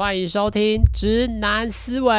[0.00, 2.10] 欢迎收听《直男思维》。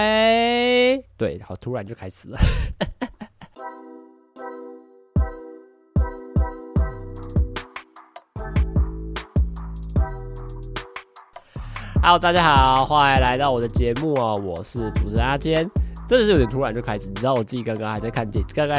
[1.17, 2.37] 对，好，突然就开始了。
[12.03, 15.67] Hello，大家好，欢迎来到我的节目哦，我是主持人阿坚。
[16.07, 18.77] 真的是有点突然就开始，你知道我自己刚刚还在看电影，刚刚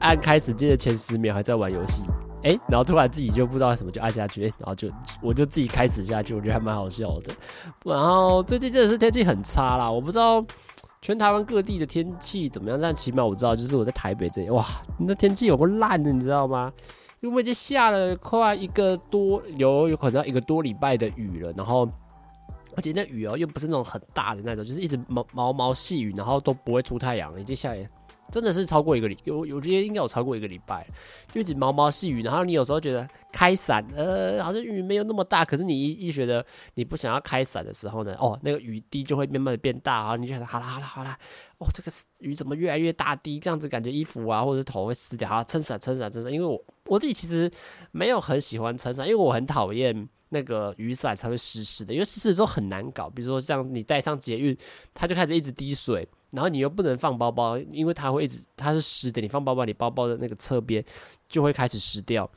[0.00, 2.02] 按开始键的前十秒还在玩游戏。
[2.44, 4.90] 哎、然后突然自己就不知道什么就按下去，然后就
[5.22, 7.32] 我就自己开始下去，我觉得还蛮好笑的。
[7.84, 10.44] 然后最近真的是天气很差啦，我不知道
[11.00, 14.64] 全台湾各地的天气怎么样，但起码我知道，就是我在台北这里，哇，
[14.98, 16.70] 那天气有够烂的，你知道吗？
[17.20, 21.88] 因为已经下了快一个多，有有可能要一个多礼拜的雨了，然后
[22.76, 27.88] 而且那雨哦又不是那种很大的那种，就是一直毛毛毛细雨，然后都不会出太阳，已经下雨。
[28.30, 30.84] 真的是超过一个礼，有有些应该有超过一个礼拜，
[31.30, 41.16] 就一直毛毛细雨，然后你有时候觉得开伞，呃，好像雨没有那么大，可是你一一觉得你不想要开伞的时候呢，哦，那个雨滴就会慢慢的变大，然后你就觉得好啦好啦好啦，
[41.58, 47.50] 哦，这个雨怎么越来越大滴，这样子感觉衣服啊或者头会湿掉，好，撑伞撑伞撑伞，因为我我自己其实
[47.92, 54.56] 没有很喜欢撑伞，因为我很讨厌那个雨伞才会湿湿的，因为湿湿的时候很难搞，比如说像你带上捷运，
[54.92, 56.08] 它就开始一直滴水。
[56.34, 60.84] 然后你又不能放包包，因为它会一直它是湿的，你放包包，你包包的那个侧边
[61.28, 62.28] 就会开始湿掉，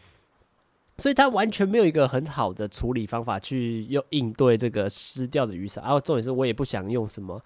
[0.98, 5.84] 所以它完全没有一个很好的处理方法去用应对这个湿掉的雨伞。
[5.84, 7.42] 然后重点是我也不想用什么，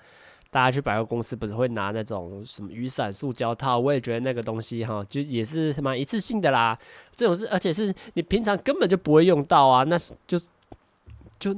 [0.49, 6.77] 大家去百货公司不是会拿那种什么雨伞塑胶套，我也觉得那个东西哈，就也是什么一次性的啦。
[7.15, 10.47] 这种是而且是你平常根本就不会用到啊，那就是
[11.39, 11.55] 就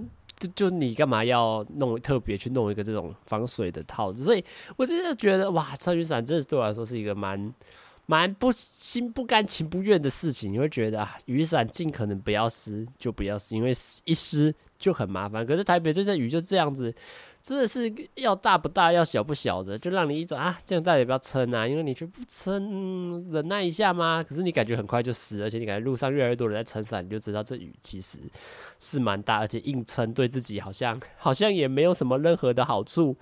[0.47, 0.63] 就。
[0.63, 4.23] 就你干嘛要弄特别去弄一个这种防水的套子？
[4.23, 4.41] 所以
[4.77, 7.53] 我真的觉得哇，撑雨伞真的对我来说是一个蛮
[8.05, 10.49] 蛮不心不甘情不愿的事情。
[10.49, 13.73] 你会觉得啊，雨伞尽可能不要湿就不要湿，因为
[14.05, 15.45] 一湿就很麻烦。
[15.45, 16.95] 可是台北真的雨就这样子。
[17.43, 24.23] 真的是要大不大，要小不小的，就让你一种啊，这样大家也不要撑啊，因为你就不撑，忍耐一下嘛。
[24.23, 28.17] 可是你感觉很快就湿，而且你感觉路上越来越多人在撑伞，你就知道这雨其实
[28.79, 33.17] 是蛮大，而且硬撑对自己好像好像也没有什么任何的好处。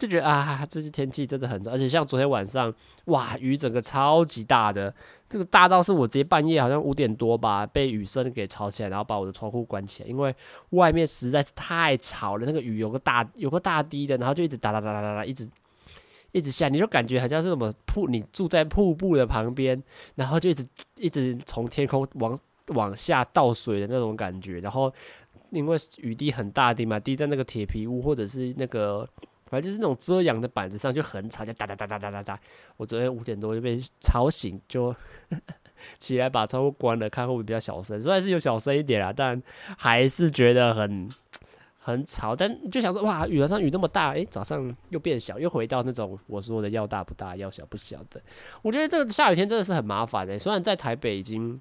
[0.00, 2.72] 就觉得啊，这些天气真的很糟，而且像昨天晚上，
[3.04, 4.92] 哇，雨整个超级大的，
[5.28, 10.34] 这个大到是我直接半夜好像五点多吧，被雨声给吵起来，然后把我的窗户关起来，因为
[10.70, 15.46] 外面实在是太吵了，那个雨有个大有个大滴的，然后就一直哒哒哒哒哒哒，一直
[16.32, 19.80] 一直下，你就感觉好像是什么瀑，你住在瀑布的旁边，
[20.14, 20.66] 然后就一直
[20.96, 22.34] 一直从天空往
[22.68, 24.90] 往下倒水的那种感觉，然后
[25.50, 29.06] 因为雨滴很大滴嘛，滴在那个铁皮屋或者是那个。
[29.50, 32.40] 反正就是那种遮阳的板子上就很吵，就哒哒哒哒哒哒哒。
[32.76, 34.94] 我昨天五点多就被吵醒，就
[35.98, 38.00] 起来把窗户关了，看会不会比较小声。
[38.00, 39.42] 虽然是有小声一点啦，但
[39.76, 41.10] 还是觉得很
[41.80, 42.36] 很吵。
[42.36, 48.22] 但就想说，哇，雨晚上雨那么大，诶、早上又变小，又回到那种我说的要大不大，要小不小的。
[48.62, 51.60] 我觉得这个下雨天真的是很麻烦的、虽然在台北已经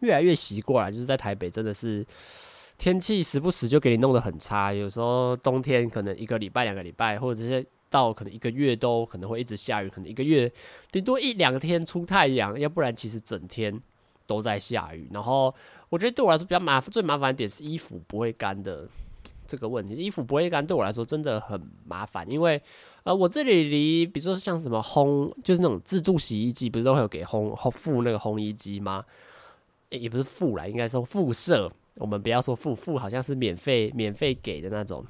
[0.00, 2.04] 越来越习惯了，就是在台北真的是。
[2.78, 10.50] 天气时不时就给你弄得很差，有时候冬天可能一个礼拜、两个礼拜，或者是到可能一个月都可能会一直下雨，可能一个月
[10.92, 13.78] 顶多一两天出太阳，要不然其实整天
[14.26, 15.10] 都在下雨。
[15.12, 15.52] 然后
[15.88, 18.86] 我觉得对我来说比较麻烦，最麻烦的点是衣服不会干的
[19.44, 19.94] 这个问题。
[19.94, 22.62] 衣服不会干对我来说真的很麻烦，因为
[23.02, 29.04] 呃我这里离比如说像什么烘，就是那种自助洗衣机，不是都会有给烘烘附那个烘衣机吗？
[29.88, 31.72] 也不是附啦，应该说附设。
[31.98, 35.04] 我们不要说付付，好像是免费免费给的那种，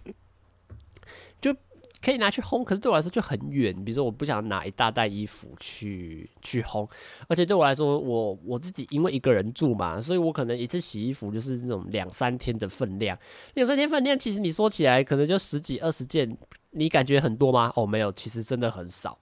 [1.40, 1.54] 就
[2.00, 2.62] 可以拿去烘。
[2.64, 6.88] 可是对我来说就很远，比如说我不想拿一大袋衣服去去烘，
[7.28, 13.18] 而且对我来说，我我自己因为一个人住嘛，所以我可能一次洗衣服就是那种两三天的分量。
[13.54, 16.36] 两三天分量，其实你说起来可能就十几二十件，
[16.70, 17.72] 你感觉很多吗？
[17.74, 19.18] 哦，没有，其实真的很少。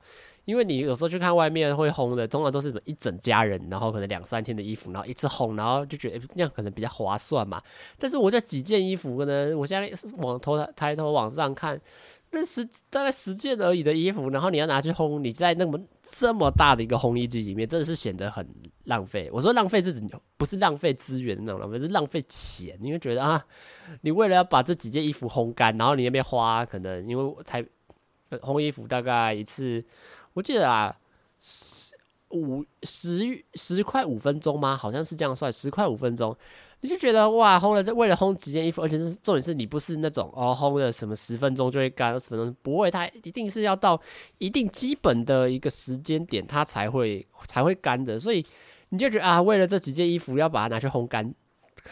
[0.46, 7.60] 因为你有时候去看外面会烘的，通常都是一整家人，然后可能两三天的衣服，然后一次烘，然后就觉得那样可能比较划算嘛。
[7.98, 11.80] 但是我这几件衣服呢，我现在往头抬头往上看，
[12.30, 15.80] 那十大概十件而已的衣服，然后你要拿去烘，你在那么
[16.12, 18.46] 这么大的一个烘衣机里面，真的是显得很
[18.84, 19.28] 浪费。
[19.32, 20.06] 我说浪费是指
[20.36, 22.78] 不是浪费资源那种浪费，是浪费钱。
[22.80, 23.44] 你会觉得啊，
[24.02, 27.66] 你为了要把这几件衣服烘干，然后你那边花可能因为才
[28.30, 29.84] 烘衣服大概一次。
[30.36, 30.94] 我记得啊，
[31.40, 31.94] 十
[32.28, 34.76] 五十十块五分钟吗？
[34.76, 36.36] 好像是这样算，十块五分钟，
[36.82, 43.98] 你就觉得哇，烘了这为了烘几件衣服，而且是重点是你不是那种哦，烘了什么十分钟就会干，二十分钟不会，它一定是要到
[44.36, 48.44] 一定基本的一个时间点，它才会才会干的，所以
[48.90, 51.34] 你就觉得啊，为了这几件衣服要把它拿去烘干，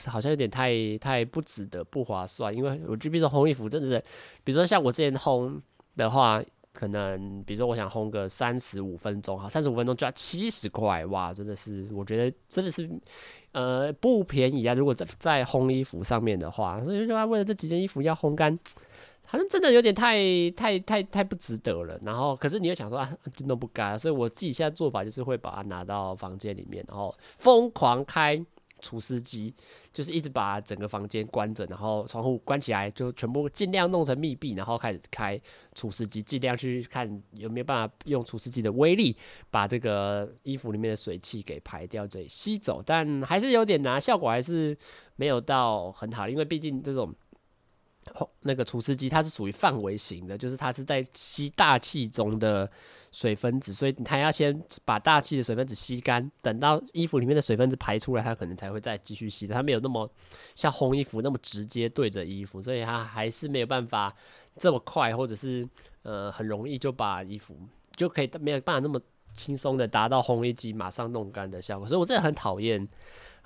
[0.07, 2.55] 好像有点太太不值得、不划算。
[2.55, 4.05] 因为我就比如说烘衣服，真的是，
[4.43, 5.61] 比如说像我之前烘
[5.97, 6.43] 的话，
[6.75, 12.91] 可能比如说我想烘个三十五分钟，好，三十五分钟就要七十块，哇，真的是，我觉得真的是，
[13.53, 14.75] 呃，不便宜啊。
[14.75, 18.59] 如果在在烘衣服上面的话，所以就他为了这几件衣服要烘干。
[19.27, 20.19] 好像真的有点太
[20.51, 28.37] 太太太不值得了，然后可是你又想说啊，就弄不干，所以我自己现在做法就是会把它拿到房间里面，然后疯狂开
[28.85, 29.55] 除湿机，
[29.93, 35.41] 就是一直把整个房间关着，然后窗户关起来，就全部尽量弄成密闭，然后开始开
[35.75, 39.17] 除湿机，尽量去看有没有办法用除湿机的威力
[39.51, 44.77] 把这个衣服里面的水汽给排掉，对，吸走，但还是有点难，效果还是
[45.17, 47.15] 没有到很好，因为毕竟这种。
[48.43, 52.71] 那个除湿机它是属于范围型的，就是它是在吸大气中的
[53.15, 59.55] 水分子，所以它要先把大气的水分子吸干，等到衣服里面的水分子排出来，它可能才会再继续吸的。
[59.55, 60.11] 它没有那么
[60.57, 64.13] 像烘衣服那么直接对着衣服，所以它还是没有办法
[64.57, 65.65] 这么快，或者是
[66.03, 67.57] 呃很容易就把衣服
[67.95, 69.01] 就可以没有办法那么
[69.35, 71.87] 轻松的达到烘衣机马上弄干的效果。
[71.87, 72.87] 所以我真的很讨厌。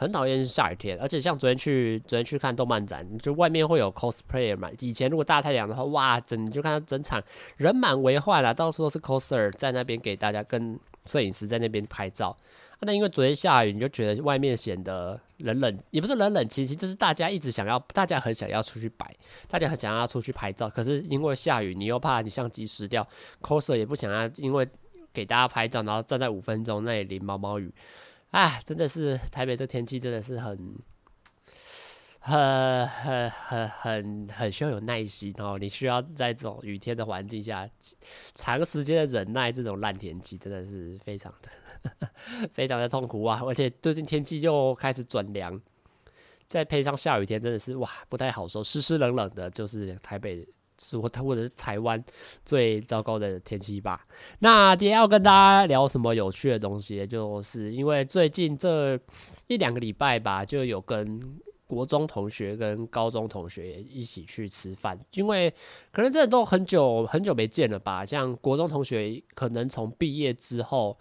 [0.00, 4.70] 很讨厌下雨天，而且像昨天去昨天去看动漫展，就外面会有 cosplayer 嘛。
[4.78, 7.20] 以前如果大太阳的话，哇，整你就看到整场
[7.56, 12.36] 人满为患啊，到处都是 coser 在那边给大家跟摄影师在那边拍照。
[12.82, 19.12] 那因为昨天下雨，你就觉得外面显得冷冷，也不是冷冷清清，就是大家一直想要，大家很想要出去摆，
[19.48, 23.04] 大家很想要出去拍照，可是因为下雨，你又怕你相机湿掉
[23.42, 24.68] ，coser 也不想要，因为
[25.18, 27.74] 给大家拍照，然后站在五分钟那里淋毛毛雨。
[28.30, 30.76] 哎，真的是台北这天气真的是很、
[32.20, 35.58] 很、很、很、很、很需要有耐心哦。
[35.58, 37.68] 你需要在这种雨天的环境下，
[38.34, 42.08] 长时间的忍耐这种烂天气，真的是非常的、
[42.54, 43.40] 非常的痛苦啊！
[43.44, 45.60] 而且最近天气又开始转凉，
[46.46, 50.46] 再配上下雨天，真的是哇，不太好受，湿湿冷冷的，就是台北。
[50.92, 52.02] 或或者是台湾
[52.44, 54.06] 最糟糕的天气吧。
[54.38, 57.06] 那今天要跟大家聊什么有趣的东西？
[57.06, 58.98] 就是因为最近这
[59.46, 61.20] 一两个礼拜吧，就有跟
[61.66, 64.98] 国中同学跟高中同学一起去吃饭。
[65.14, 65.52] 因为
[65.90, 68.06] 可能真的都很久很久没见了吧。
[68.06, 70.98] 像国中同学，可能从毕业之后，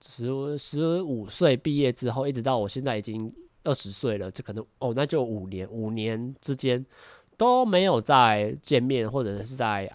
[0.00, 3.32] 十十五岁毕业之后，一直到我现在已经
[3.64, 6.84] 二十岁了，这可能哦，那就五年五年之间。
[7.36, 9.90] 都没有再见面，或者是在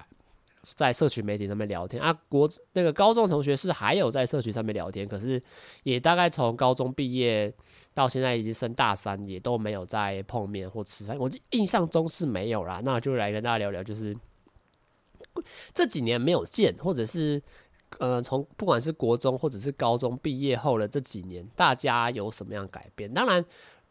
[0.75, 2.13] 在社群媒体上面聊天啊。
[2.29, 5.41] 国那个高中同学是还有在社群上面聊天，可是
[5.83, 7.53] 也大概从高中毕业
[7.93, 11.17] 到现在已经升大三，也都没有再碰面或吃饭。
[11.17, 12.81] 我印象中是没有啦。
[12.83, 14.15] 那就来跟大家聊聊，就是
[15.73, 17.41] 这几年没有见，或者是
[17.97, 23.13] 呃，从不管是国中或者是高中毕业后的这几年，大家有什么样改变？
[23.13, 23.43] 当然。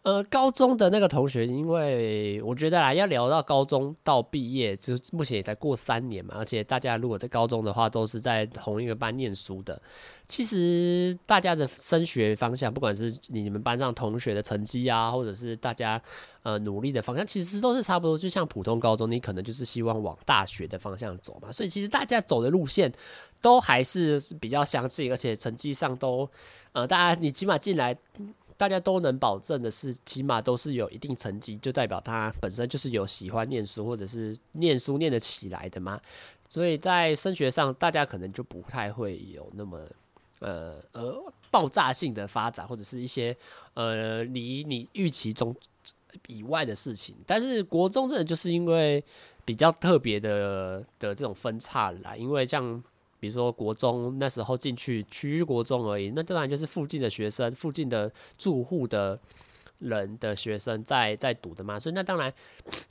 [0.08, 9.78] 呃，高中的那个同学，因为我觉得啦，要聊到高中到毕业，就是目前也才过三年嘛，而且大家如果在高中的话，都是在同一个班念书的。
[10.26, 16.00] 其实大家的升学方向，不管是你们班上同学的成绩啊，或者是大家
[16.42, 18.16] 呃努力的方向，其实都是差不多。
[18.16, 22.90] 就像普通高中，你可能就是希望往大学的方向走嘛，所以其实大家走的路线
[23.42, 26.26] 都还是比较相近，而且成绩上都
[26.72, 27.94] 呃，大家你起码进来。
[28.58, 35.98] 大家都能保证的是，起码都是有一定成绩，就代表他本身就是有喜欢念书，或者是念书念得起来的嘛。
[36.48, 39.80] 所以在升学上，大家可能就不太会有那么
[40.40, 43.34] 呃呃爆炸性的发展，或者是一些
[43.74, 45.54] 呃离你预期中
[46.26, 47.14] 以外的事情。
[47.24, 49.02] 但是国中真的就是因为
[49.44, 52.82] 比较特别的的这种分叉啦，因为像。
[53.20, 59.18] 比如说国中那时候进去区域国中而已，那当然就是附近的学生、附近的住户的
[59.78, 62.32] 人的学生在在读的嘛，所以那当然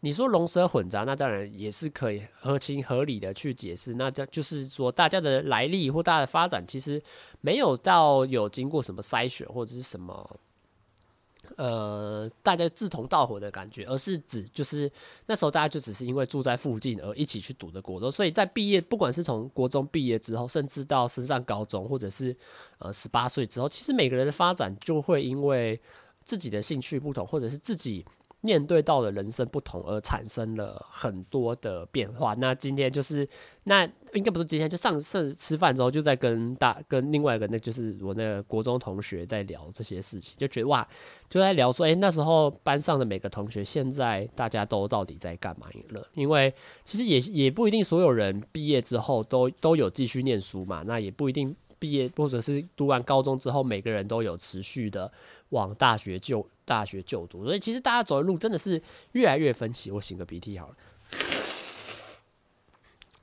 [0.02, 3.94] 你说龙蛇混杂，那当然也是可以合情合理的去解释。
[3.96, 7.02] 那这就是说大家的来历或大家的发展，其实
[7.42, 10.40] 没有到有经过什么筛选或者是什么。
[11.56, 14.92] 呃，大家志同道合的感觉，而是指就是
[15.26, 22.36] 那时候大家就只是因为住在附近而一起去读的国中，所以在毕业，不管是从国中毕业之后，甚至到升上高中，或者是
[22.80, 25.80] 呃十八岁之后，其实每个人的发展就会因为
[26.24, 28.06] 自己的兴趣不同，或者是自己。
[28.48, 32.34] 面对到的人生不同而产生了很多的变化。
[32.36, 33.28] 那今天就是，
[33.66, 40.88] 那应该不是今天，就上次吃饭之后就在跟大跟另外一个，那就是我那个国中同学在聊这些事情，就觉得哇，
[41.30, 46.08] 就在聊说，诶，那时候班上的每个同学，现在大家都到底在干嘛了？
[46.14, 46.54] 因为
[46.86, 55.12] 其实也也不一定所有人毕业之后都都有继续念书嘛，那也不一定毕业或者是读完高中之后，每个人都有持续的。
[55.52, 58.82] 往大学就大学就读，所以其实大家走的路真的是
[59.14, 59.90] 越来越分歧。
[59.90, 60.76] 我擤个鼻涕好了，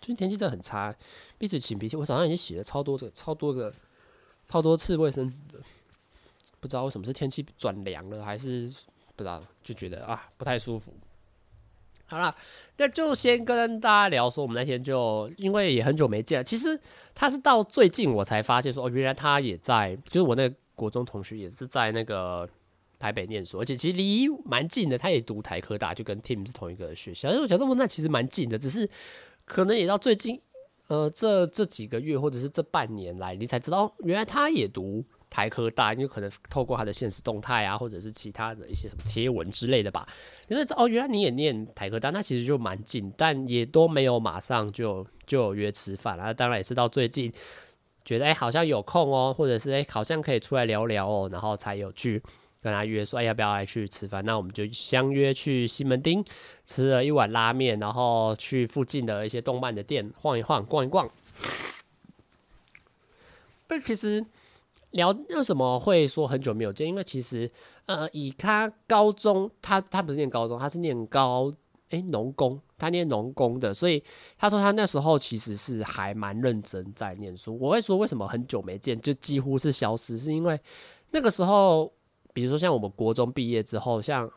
[0.01, 0.97] 最近天气真的很差，
[1.39, 1.99] 一直擤鼻涕。
[1.99, 3.71] 我早上已经洗了超多个、超多个、
[4.49, 5.61] 超多次卫生纸，
[6.61, 8.73] 不知道为什么是天气转凉了，还是
[9.15, 10.95] 不知道就觉得啊不太舒服。
[12.07, 12.35] 好了，
[12.77, 16.79] 那就先跟大家聊说，我们那天就因为也很久没见了，其实
[17.15, 20.55] 他是到最近我才发现说，哦，原来他也在，就是我那个。
[20.77, 22.49] 国中同学也是在那个
[22.99, 27.29] 台北念书，而且其实离蛮近的，他也读台科大，就跟 Tim 是同一个学校。
[27.29, 28.91] 因为我觉得那其实蛮近的，只是
[29.45, 30.41] 可能也到最近，
[30.89, 35.05] 呃，这这几个月或者是这半年来，你才知道原来他也读
[35.35, 40.07] 台科大，因为可能透过他的现实动态啊，或者是其他的一些什么贴文之类的吧。
[40.47, 46.33] 因为哦，原来你也念台科大，那其实就蛮近，但也都没有马上就就有约吃饭啊。
[46.33, 47.33] 当然也是到最近。
[48.05, 52.23] 觉得哎、好像有空哦，或者是哎、好像可以出来聊聊哦，然后才有去
[52.61, 54.23] 跟他约说，哎，要不要来去吃饭？
[54.27, 56.23] 那我们就相约去西门町
[56.67, 61.11] 吃了一碗拉面，然后去附近的一些动漫的店晃一晃、逛一逛。
[63.67, 64.23] 但其实
[64.95, 66.89] 聊为什么会说很久没有见？
[66.89, 67.49] 因为其实
[67.87, 71.53] 呃，以他高中，他他不是念高中，他是念高。
[71.91, 74.03] 哎，农工，他念农工的，所以
[74.39, 77.57] 他说他那时候其实是还蛮认真在念书。
[77.61, 80.59] 我会说为什么很久没见，就几乎是消失，是因为
[81.11, 81.93] 那个时候，
[82.33, 84.29] 比如说像我们国中毕业之后，像。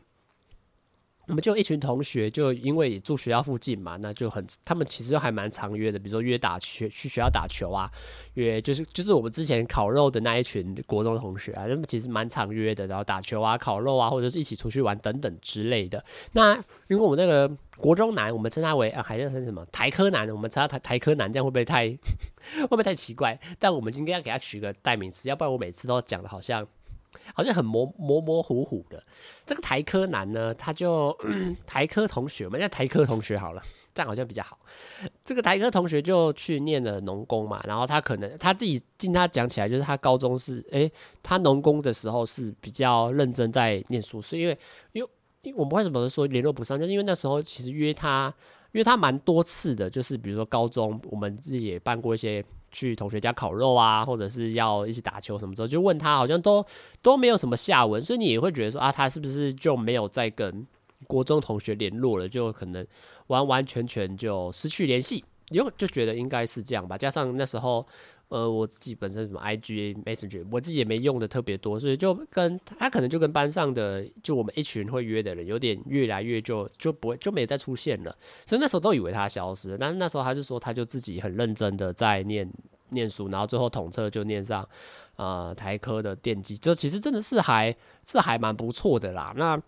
[1.27, 7.91] 我们就一群同学，就因为住学校附近嘛，那就很，他们其实还蛮常约的，比如说约打去去学校打球啊，
[8.35, 16.01] 约就是就是我们之前烤肉的那一群国中同学啊，他们其实蛮常约的，然后打球啊、烤肉啊，或者是一起出去玩等等之类的。
[16.31, 16.55] 那
[16.87, 21.89] 因为我们那个国中男，我们称他为啊，还是称什么台科男，我们称他台台科男，这样会不会太
[22.61, 23.37] 会不会太奇怪？
[23.59, 26.65] 但我们应该要给他取个代名词，要不然我每次都讲的好像。
[27.33, 29.01] 好像很模模模糊糊的。
[29.45, 31.15] 这个台科男呢，他就
[31.65, 33.61] 台科同学嘛，叫台科同学好了，
[33.93, 34.57] 这样好像比较好。
[35.23, 44.57] 这个台科同学就去念了农工嘛，然后他可能他自己听他讲起来，就是他高中是诶，他农工的时候是比较认真在念书，是因为
[44.93, 45.09] 因为
[45.43, 48.33] 因为我们为什么说联络不上，就是因为那时候其实约他
[48.73, 52.43] 约他蛮多次的，就是比如说高中我们自己也办过一些。
[52.77, 56.63] 去同学家烤肉啊，或者是要一起打球什么时候，就问他，好像都
[57.01, 60.67] 都没有什么下文，所以你也会觉得说啊，他是不是就没有再跟
[61.07, 62.85] 国中同学联络了，就可能
[63.27, 66.95] 完完全全就失去联系，有就觉得应该是这样吧。
[66.95, 67.83] 加上那时候，
[68.29, 78.15] 呃，我自己本身什么 IG Messenger，我自己也没用的特别多，所以就跟他可能就跟班上的就我们一群会约的人，有点越来越就就不会就没再出现了。
[78.45, 82.49] 所以那时候都以为他消失，但是那时候他就说，他就自己很认真的在念。
[82.91, 84.65] 念书，然后最后统测就念上，
[85.17, 89.33] 呃，台科的电机，这其实真的是还是还蛮不错的啦。
[89.35, 89.61] 那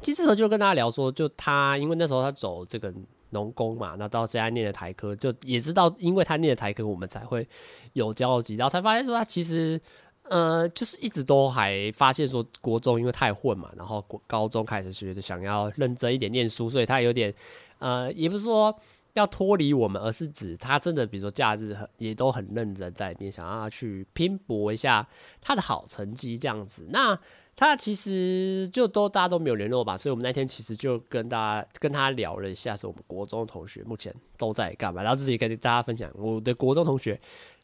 [0.00, 2.90] 其实就跟大家聊说，就他因为那时候他走这个
[3.32, 7.46] 农工嘛，那到现在念的台科，就也知道，因为他念的台科，我们才会
[7.92, 9.78] 有交集，然后才发现说他其实，
[10.22, 17.34] 呃，就是一直都还发现说，国中因为太混嘛，然后国高中开始觉得想要认真一点念书，所以他有点，
[17.78, 18.74] 呃，也不是说。
[19.14, 25.06] 要脱离我们，而是指他真的，比如说假日很也都很认真在念，想要去拼搏一下
[25.42, 26.86] 他的好成绩这样子。
[26.88, 27.14] 那
[27.54, 37.20] 他其实就都大家都没有联络吧，所以我们那天其实就跟大家跟他聊了一下，说我们国中同学目前都在干嘛，然后自己跟大家分享，我的国中同学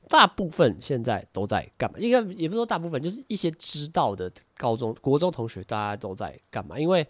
[0.09, 1.99] 大部分现在都在干嘛？
[1.99, 6.79] 应该也不说大部分，就是一些知道的高中国中同学大家都在干嘛？
[6.79, 7.07] 因为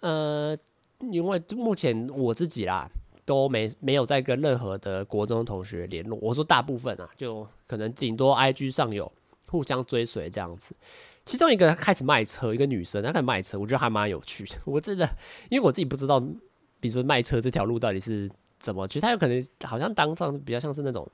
[0.00, 0.56] 呃，
[1.00, 2.90] 因为目前我自己啦。
[3.28, 6.18] 都没没有在跟任何的国中同学联络。
[6.22, 9.12] 我说大部分啊，就可能顶多 IG 上有
[9.48, 10.74] 互相追随这样子。
[11.28, 14.56] 其中一个开始卖车，一个女生她开始卖车，我觉得还蛮有趣的。
[14.64, 15.06] 我真的，
[15.50, 16.18] 因为我自己不知道，
[16.80, 18.26] 比如说卖车这条路到底是
[18.58, 21.06] 怎么其实，她有可能好像当上比较像是那种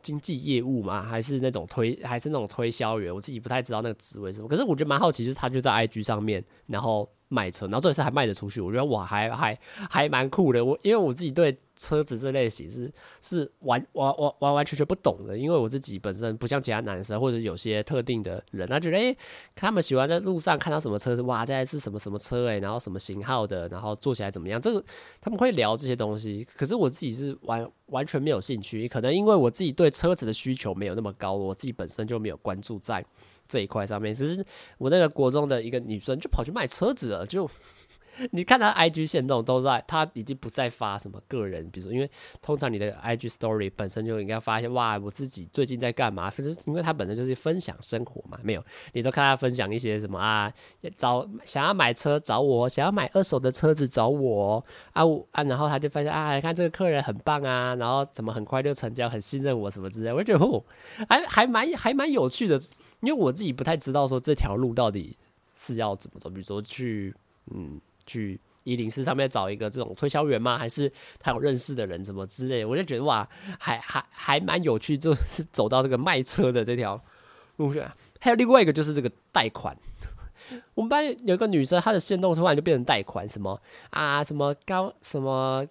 [0.00, 4.48] 经济业务嘛，还是那种推，还是那种推销员，我自己不太知道那个职位是什么。
[4.48, 7.06] 可是我觉得蛮好奇，就是她就在 IG 上面，然后。
[7.28, 9.58] 卖车，然后这也是还卖得出去，我觉得哇，还还
[9.90, 10.64] 还蛮酷的。
[10.64, 19.16] 我因为我自己对车子这类型是是完完完完完全全不懂的，因为我自己本身不像其他男生或者有些特定的人，他觉得诶，
[19.54, 24.82] 他们喜欢在路上看到什么车子，哇，这台是什么什么车诶，然后什么型号的，然后坐起来怎么样，这个
[25.20, 26.46] 他们会聊这些东西。
[26.56, 33.04] 可是我自己是完完全没有兴趣，可能因为我自己对车子的需求没有那么高，我自己本身就没有关注在
[33.48, 34.44] 这一块上面，只是
[34.76, 37.48] 我那个国中的一个女生就跑去卖车子了，就
[38.32, 42.10] 你看他 IG 限动都在，他已经不再发什么个人，比如说，因为
[42.42, 50.52] 通常你的 IG Story 本身就应该发现哇，我自己最近在干嘛，就是因为他本身就是分享生活嘛，没有，你都看他分享一些什么啊，
[50.96, 54.64] 找想要买车找我，想要买二手的车子找我
[54.94, 60.64] 啊啊，然后他就发现啊，看这个客人很棒啊，然后怎么很快就成交，很信任我什么之类，我就觉得哦，
[61.08, 62.58] 还还蛮还蛮有趣的，
[63.00, 65.16] 因为我自己不太知道说这条路到底
[65.54, 67.14] 是要怎么走，比如说去
[67.50, 67.80] 嗯。
[68.08, 70.56] 去一零四上面找一个这种推销员吗？
[70.56, 70.90] 还是
[71.20, 72.64] 他有认识的人什么之类？
[72.64, 73.28] 我就觉得哇，
[73.58, 76.98] 还还还蛮有趣，就是走到这个卖车的这条
[77.56, 77.86] 路线。
[78.18, 79.76] 还有另外一个就是这个贷款。
[80.72, 85.66] 我们班有一个女生，她的限动突然就变成贷款，什么啊，什么高什么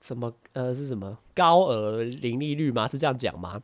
[0.00, 2.88] 什么呃是什么高额零利率吗？
[2.88, 3.62] 是这样讲吗？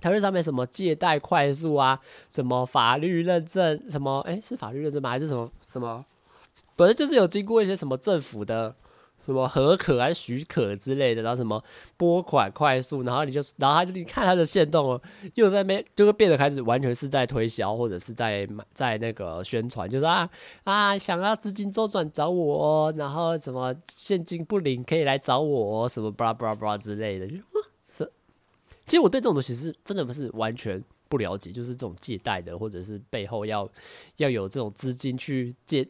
[0.00, 5.10] 条例上面什么借贷快速啊，什么法律认证，什么诶，是法律认证吗？
[5.10, 6.04] 还是什么什么？
[6.76, 8.74] 反正就是有经过一些什么政府的
[9.26, 11.62] 什么核可还是许可之类的，然后什么
[11.98, 15.00] 拨款快速，然后你就然后他就你看他的线动哦，
[15.34, 20.28] 又在那边就会变得开始完全是在推销或者是在在那个宣传，就是啊
[20.64, 27.26] 啊想要资金周转找我，然后什么现金不灵可以来找我，什么巴拉巴拉巴拉之类的。
[28.90, 33.70] 其实我对这种东西是真的不是完全不了解，就是这种借贷的或者是背后要
[34.16, 35.88] 要有这种资金去借。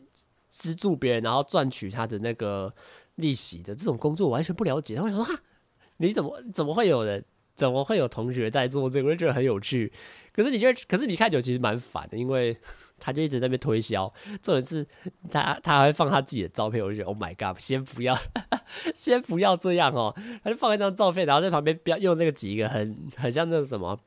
[0.53, 2.69] 资助别人，然后赚取他的那个
[3.15, 4.97] 利息的这种工作，完全不了解。
[4.97, 5.41] 然后我想说，哈，
[5.99, 7.25] 你怎么怎么会有人，
[7.61, 9.11] 怎么会有同学在做这个？
[9.11, 9.93] 我就觉得很有趣。
[10.33, 12.57] 可是你觉得，可是你看久其实蛮烦的，因为
[12.99, 14.11] 他就一直在那边推销。
[14.41, 14.87] 重点是
[15.31, 18.17] 他他还会放他自己的照片，我就觉得 Oh my God，先不要，
[18.95, 20.17] 先不要这样哦。
[20.43, 24.01] 他就放一张照片，然后在旁边不要用那个几个很很像那个什么。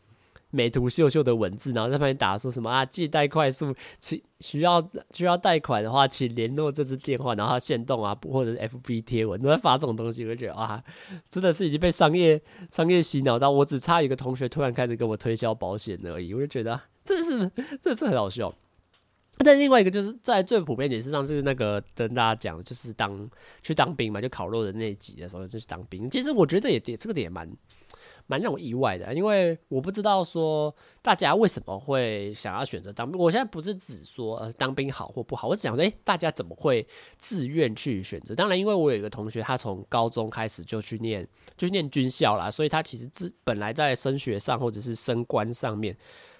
[0.53, 2.85] 美图秀秀的文字，然后在旁边打说什么啊？
[2.85, 7.33] 借贷快速，请需要需要贷款的话，请联络这支电话。
[7.33, 10.83] 然后他限动啊，或者是 FB 贴文都在发这种东西，我就觉得啊，
[11.27, 12.39] 真的是已经被商业
[12.71, 13.49] 商业洗脑到。
[13.49, 18.53] 我只差一个同学突然开始跟我推销保险而已，我就觉得这是这是很好笑。
[19.39, 23.27] 再另外一个就是在最普遍点，事实上是那个跟大家讲，就是当
[23.63, 26.07] 去当兵嘛，就烤肉的那一集的时候就去当兵。
[26.07, 27.49] 其实我觉得这也这个点也蛮。
[28.27, 33.19] 蛮让我意外的，因为我不知道说大家为什么会想要选择当兵。
[33.19, 38.33] 我现在不是只说呃当兵好或不好，我只想说，诶，大家怎么会自愿去选择？
[38.33, 45.95] 当然，因为我有一个同学，他从高中开始就去念，就去念军校啦，所以他其实自本来在升学上或者是升官上面，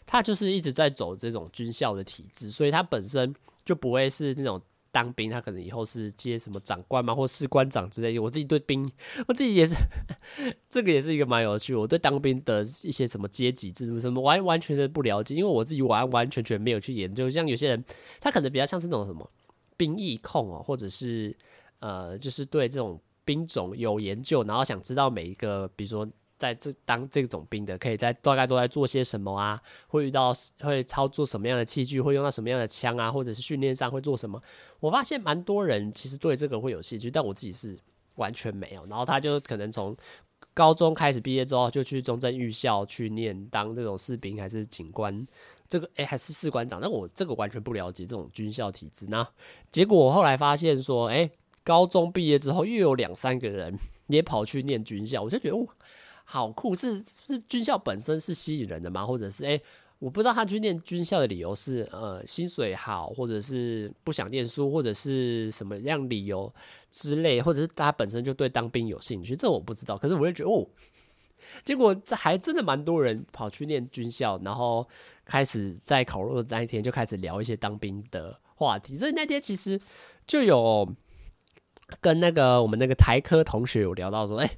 [0.06, 4.60] 他就是一直在走这种军校的体制，所以他本身就不会是那种。
[4.94, 8.20] 当兵，他可能以后是接什么长官嘛，或士官长之类的。
[8.20, 8.90] 我自己对兵，
[9.28, 9.76] 我自己也是，
[10.70, 11.74] 这个也是一个蛮有趣。
[11.74, 17.28] 我对当兵的一些什么阶级制度什么完完全全不了解，因为我自己完完全全没有去研究。
[17.28, 17.84] 像有些人，
[18.22, 19.28] 他可能比较像是那种什么
[19.76, 21.36] 兵役控哦，或者是
[21.80, 26.08] 呃，就是对这种兵种有研究，然后想知道每一个，比如说。
[26.44, 29.58] 在这当这种兵的，可以在大概都在做些什么啊？
[29.88, 32.02] 会遇到会操作什么样的器具？
[32.02, 33.10] 会用到什么样的枪啊？
[33.10, 34.42] 或者是训练上会做什么？
[34.82, 37.80] 我发现蛮多人其实对这个会有兴趣，但我自己是
[38.16, 38.86] 完全没有。
[38.88, 39.96] 然后他就可能从
[40.54, 45.26] 高中开始毕业之后，就去中正预校去念当这种士兵还是警官，
[45.70, 46.82] 这个诶、还是士官长。
[46.82, 49.08] 但我这个完全不了解这种军校体制。
[49.10, 49.26] 那
[49.72, 51.32] 结果我后来发现说，诶、
[51.64, 55.66] 高中毕业之后又有两三个人也跑去念军校，我就觉得哦。
[56.24, 59.06] 好酷，是是军校本身是吸引人的吗？
[59.06, 59.64] 或者是诶、欸，
[60.00, 66.52] 我不知道他去念军校的理由是呃薪水好，或者是不想念书，或者是什么样理由
[66.90, 69.98] 之类，或者是他本身就对当兵有兴趣，这我不知道。
[69.98, 70.68] 可是我就觉得哦，
[71.64, 74.88] 结果这还真的蛮多人跑去念军校，然后
[75.26, 78.98] 开始在考入的那一天就开始聊一些当兵的话题。
[78.98, 79.80] 所以那天其实
[80.26, 80.90] 就有
[82.02, 84.58] 跟那个我们那个台科同学有聊到说，诶、欸。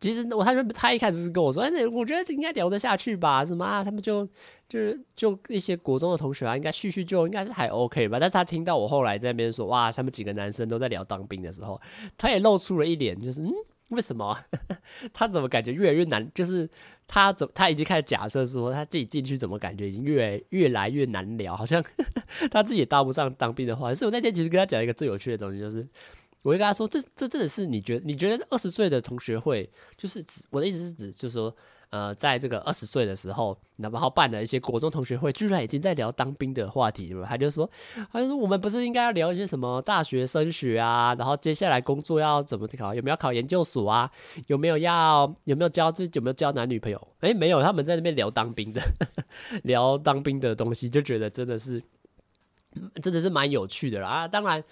[0.00, 3.42] 其实我他说他一开始是跟我说，哎，那我觉得应该聊得下去吧？
[3.44, 3.82] 什么啊？
[3.82, 4.26] 他们就
[4.68, 8.18] 就是就一些国中的同学啊，应该叙叙旧应该是还 OK 吧？
[8.20, 11.80] 但是他听到我后来在那边说，哇，他们几个男生都在聊当兵的时候，
[12.18, 13.50] 他也露出了一脸，就是嗯，
[13.88, 14.38] 为什么？
[15.14, 16.30] 他怎么感觉越来越难？
[16.34, 16.68] 就是
[17.06, 21.82] 他怎他已经开始假设说，他自己进去怎么感觉已经越越来越难聊，好像
[22.50, 23.94] 他自己也搭不上当兵的话。
[23.94, 25.88] 所以我那天其实跟他讲一个最有趣的东西，就是。
[26.44, 31.56] 我会跟他说，这这真的是你觉得你觉得二十岁的同学会，就是指我的意思是指，就是说，
[31.88, 37.24] 呃，在这个二十岁的时候，然后办了一些国中同学会，居然已经在聊当兵的话题了。
[37.26, 37.68] 他就说，
[38.12, 44.10] 他说我们不是应该要聊一些什么大学升学啊，然后接下来工作要怎么考，有没有考研究所啊，
[44.48, 47.08] 有没有要有没有交这有没有交男女朋友？
[47.20, 48.82] 诶，没有，他们在那边聊当兵的，
[49.64, 51.82] 聊当兵的东西，就觉得真的是
[53.02, 54.62] 真的是蛮有趣的啦啊，当然。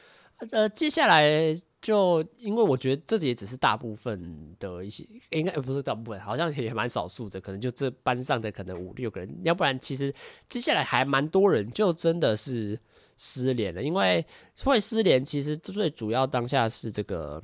[0.51, 10.13] 呃，接下来就因为我觉得这也只是大部分的一些，应该不是大部分，好像也蛮少数的，可能就这班上的可能五六个人，要不然其实
[10.49, 12.79] 接下来还蛮多人就真的是
[13.17, 13.83] 失联了。
[13.83, 14.25] 因为
[14.65, 17.43] 会失联，其实最主要当下是这个。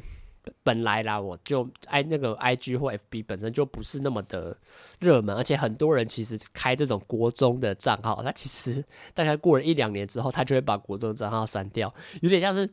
[0.62, 4.56] 本来啦，我就 i 那个 i g 或 f b 本身就不是那么的
[4.98, 8.84] 热门，而且很多人其实开这种国中的账号，他其实
[9.14, 12.68] 大概过了一两年之后，他就会把国中账号删掉，有点像是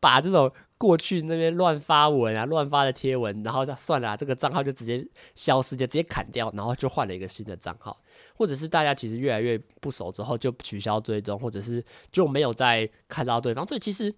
[0.00, 7.98] 把这种过去那边乱发文啊、乱发的贴文，然后算了，这个账号就直接消失，就直接砍掉，然后就换了一个新的账号，
[8.34, 14.14] 或者是大家其实越来越不熟之后就取消追踪，或者是就没有再看到对方，所以其实。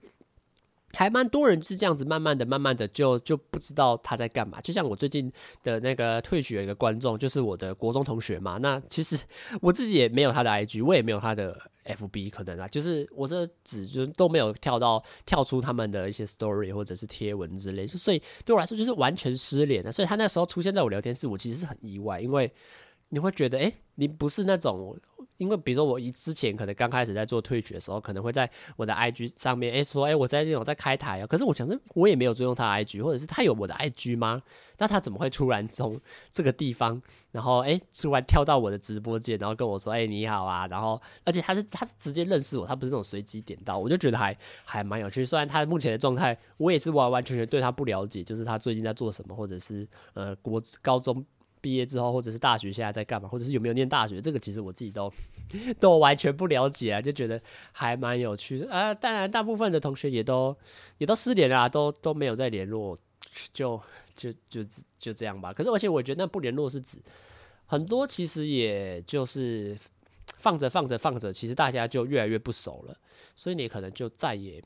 [0.94, 4.60] 还蛮多人是这样子，慢慢的、慢慢的就就不知道他在干嘛。
[4.60, 5.30] 就像我最近
[5.62, 8.58] 的那个退学一个观众，就是我的国中同学嘛。
[8.58, 9.18] 那其实
[9.60, 19.92] 我自己也没有他的 IG，我也没有他的 FB，可能啊，就是我这纸就都没有跳到跳出他们的一些 Story 或者是贴文之类，所以对我来说就是完全失联的。
[19.92, 22.50] 所以他那时候出现在我聊天室，我其实是很意外，因为
[23.10, 24.98] 你会觉得，诶，你不是那种。
[25.38, 34.42] 因为比如说我一之前可能刚开始在做 Twitch 的时候，可能会在我的 IG 上面诶说诶我在这种在开台啊，可是我想说我也没有追踪他 IG，或者是他有我的 IG 吗？
[34.80, 37.00] 那他怎么会突然从这个地方，
[37.32, 45.24] 然后诶突然跳到我的直播间，然后跟我说诶你好啊，然后而且他是他是直接认识我，他不是那种随机点到，我就觉得还还蛮有趣。
[45.24, 51.24] 虽然他目前的状态我也是完完全全对他不了解，就是他最近在做什么，或者是呃国高中。
[51.60, 55.12] 毕业之后，或者是大学现在在干嘛，或者是有没有念大学，这个其实我自己都
[55.80, 57.40] 都完全不了解啊，就觉得
[57.72, 58.94] 还蛮有趣的啊。
[58.94, 60.56] 当然，大部分的同学也都
[60.98, 62.98] 也都失联了，都都没有再联络，
[63.52, 63.80] 就
[64.14, 64.64] 就就
[64.98, 65.52] 就这样吧。
[65.52, 66.98] 可是，而且我觉得那不联络是指
[67.66, 69.76] 很多，其实也就是
[70.38, 72.96] 放着放着放着，其实大家就越来越不熟了，
[73.34, 74.62] 所以你可能就再也。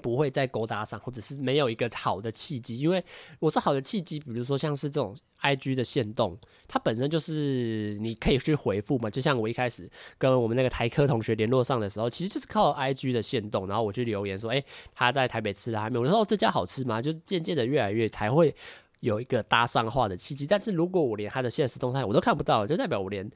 [0.00, 2.78] 不会再勾搭上，或者是没有一个好的契机。
[2.78, 3.04] 因为
[3.38, 9.10] 我说好的契机，比如说像是这种 IG 的限动，它本身就是你可以去回复嘛。
[9.10, 16.02] 就像我一开始跟我们那个台科同学联络上的时候，其实就是靠 IG 的限动，然后我去留言说，诶，他在台北吃了还没有？
[16.02, 17.02] 我说这家好吃吗？
[17.02, 18.54] 就渐渐的越来越才会
[19.00, 20.46] 有一个搭上话的契机。
[20.46, 23.28] 但是如果我连他的现实动态我都看不到，就代表我连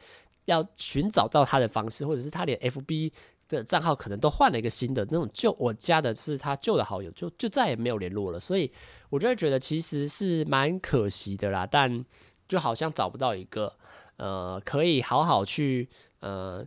[0.45, 3.13] 要寻找到他的方式，或者是他连 FB。
[3.49, 8.41] 的账号可能都换了一个新的那种旧，我加的是他旧的好友，就就再也没有联络了。
[8.41, 8.71] 所以
[9.11, 11.67] 我就会觉得其实是蛮可惜的啦。
[11.67, 12.05] 但
[12.49, 13.73] 就好像找不到一个
[14.17, 15.89] 呃可以好好去
[16.21, 16.67] 呃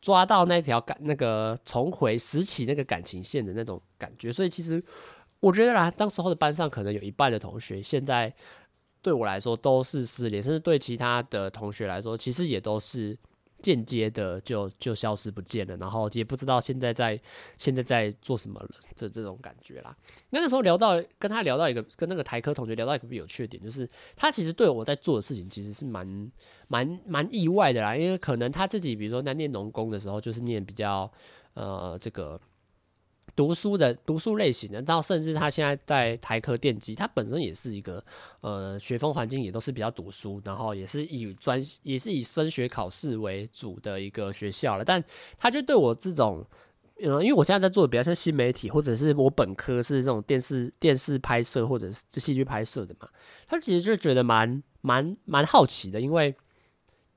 [0.00, 4.32] 抓到那条感那个重回拾起那个感情线的那种感觉。
[4.32, 4.82] 所以其实
[5.40, 8.34] 我觉得啦，当时候的班上可能有一半的同学现在
[9.00, 13.16] 对我来说都是失联，甚至对其他的同学来说，其实也都是。
[13.66, 17.20] 间接的就就消失不见了，然后也不知道现在在
[17.58, 19.96] 现在在做什么了，这这种感觉啦。
[20.30, 26.30] 那个时候聊到跟他聊到一个跟那个台科同学聊到一个有趣的点，就是他其实对我在做的事情其实是蛮
[26.68, 31.10] 蛮蛮意外的啦，因为可能他自己比如说在念农工的时候，就是念比较
[31.54, 32.40] 呃这个。
[33.36, 38.02] 读书的读书类型的，到甚至他现在在台科电机，他本身也是一个
[38.40, 44.84] 呃学风环境也都是比较读书，然后也是以专也是以升学考试为主的一个学校了。
[44.84, 45.04] 但
[45.38, 46.42] 他就对我这种，
[47.02, 53.06] 嗯、因为我现在在做的比较像新媒体，或者是我本科是这种电视电视拍摄或者是戏剧拍摄的嘛，
[53.46, 56.34] 他其实就觉得蛮蛮蛮好奇的，因为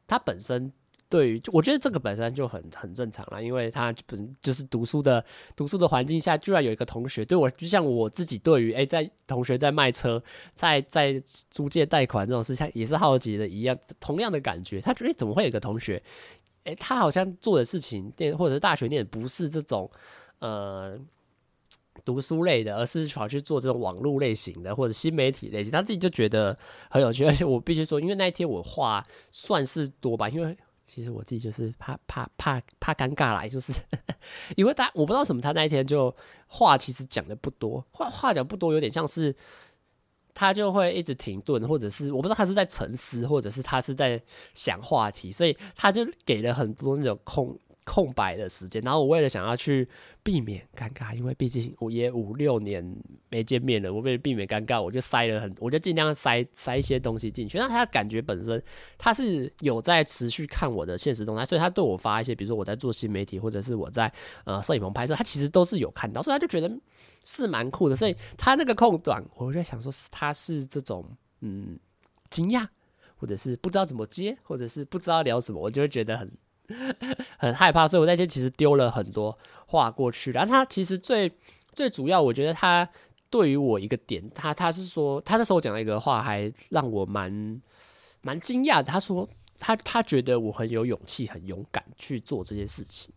[0.06, 0.74] 他本身。
[1.10, 10.22] 对于，我觉得这个本身就很很正常了，因为他本就是读书的读书的环境下，居然有一个同学对我，就像我自己对于诶，在同学在卖车，
[10.54, 11.20] 在在
[11.50, 14.80] 租借贷款这种事情也是好奇的一样，同样的感觉。
[14.80, 16.00] 他觉得怎么会有个同学，
[16.66, 19.90] 诶，他好像做的事情，或者是大学念不是这种
[20.38, 20.96] 呃
[22.06, 26.56] 读书类的，而是跑去做这种网络类型的或者新媒体类型，他自己就觉得
[26.92, 27.26] 很有趣。
[27.26, 30.56] 而且我必须说，因为那一天我话算是多吧，因为。
[30.92, 33.72] 其实我自己就是怕怕怕怕尴尬来，就是
[34.58, 36.14] 因为他我不知道什么，他那一天就
[36.48, 39.36] 话其实讲的不多，话话讲不多，有点像是
[40.34, 44.20] 他就会一直停顿，或者是我不知道他是在沉思，或者是他是在
[44.56, 47.56] 想话题，所以他就给了很多那种空。
[47.84, 49.88] 空白的时间，然后我为了想要去
[50.22, 52.86] 避免尴尬，因为毕竟我也五六年
[53.30, 57.58] 没见面了，我为了避免尴尬，我就塞了很，我就尽量塞塞一些东西进去。
[57.58, 58.62] 那他感觉本身
[58.98, 64.12] 他是有在持续看我的现实动态，所以他对我发一些，比如说我在做新媒体，或者是我在
[64.44, 66.72] 呃摄影棚拍摄，他其实都是有看到，所以他就觉得
[67.24, 67.96] 是蛮酷的。
[67.96, 71.04] 所以他那个空档，我就在想说，他是这种
[71.42, 71.80] 嗯
[72.30, 72.68] 惊讶，
[73.16, 76.32] 或者是不知道怎么接，或者是不知道聊什么，我就会觉得很。
[77.38, 80.32] 很害怕，所以我那天其实丢了很多话过去。
[80.32, 81.32] 然后他其实最
[81.74, 82.88] 最主要，我觉得他
[83.30, 87.62] 对于我一个点，他他是说，他那时候讲了一个话，还让我蛮
[88.22, 88.82] 蛮惊讶。
[88.82, 89.28] 他说
[89.58, 93.14] 他他觉得我很有勇气，很勇敢去做这些事情。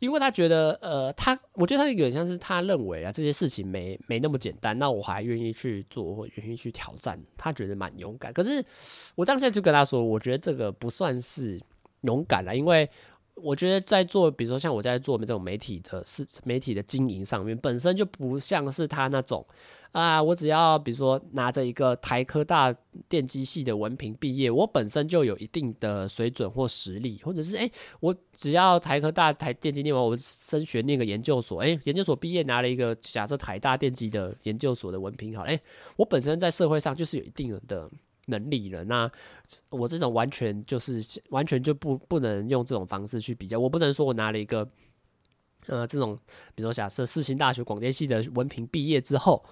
[0.00, 8.30] 因为他觉得，呃，他我觉得他有点像是他认为啊，这些事情没没那么简单，那我还愿意去做，或愿意去挑战，他觉得蛮勇敢。
[8.30, 8.62] 可是
[9.14, 11.58] 我当下就跟他说，我觉得这个不算是
[12.04, 12.88] 勇敢了，因为
[13.34, 19.44] 我觉得在做，比如说像我在做这种媒体的是媒体的经营上面，本身就不像是他那种。
[19.90, 22.74] 啊，我只要比如说拿着一个台科大
[23.08, 35.60] 电机系的文凭毕业，我本身就有一定的水准或实力，或者是诶、我只要台科大台电机念完，我升学念个研究所，诶、研究所毕业拿了一个假设台大电机的研究所的文凭，好，诶、
[35.94, 37.88] 我本身在社会上就是有一定的
[38.26, 38.84] 能力了。
[38.84, 39.10] 那
[39.70, 44.66] 我这种完全就是完全就不不能用这种方式去比较，我不能说我拿了一个
[45.66, 46.18] 呃这种，
[46.54, 49.44] 比如说假设世新大学广电系的文凭毕业之后。